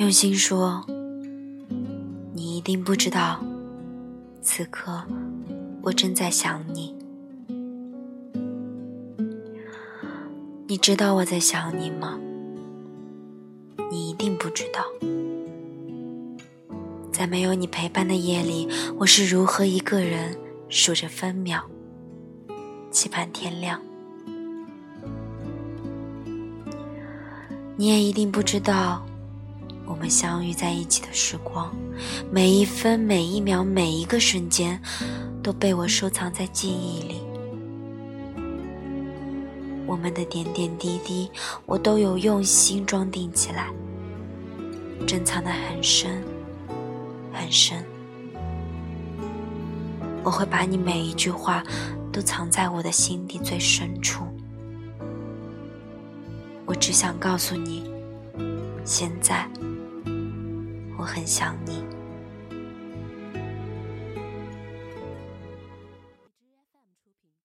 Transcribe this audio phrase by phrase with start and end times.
[0.00, 0.82] 用心说，
[2.32, 3.38] 你一定不知道，
[4.40, 5.04] 此刻
[5.82, 6.96] 我正在想你。
[10.66, 12.18] 你知道我在想你吗？
[13.90, 14.82] 你一定不知道，
[17.12, 20.34] 在没有你陪伴的夜里，我是如何一个人
[20.70, 21.60] 数着分秒，
[22.90, 23.78] 期盼天亮。
[27.76, 29.04] 你也一定不知道。
[29.90, 31.74] 我们相遇在一起的时光，
[32.30, 34.80] 每一分每一秒每一个瞬间，
[35.42, 37.20] 都被我收藏在记忆里。
[39.88, 41.28] 我们的点点滴滴，
[41.66, 43.66] 我都有用心装订起来，
[45.08, 46.22] 珍藏的很深
[47.32, 47.84] 很深。
[50.22, 51.64] 我会把你每一句话
[52.12, 54.24] 都藏在我的心底最深处。
[56.64, 57.90] 我只想告诉你，
[58.84, 59.50] 现在。
[61.00, 61.99] 我很想你。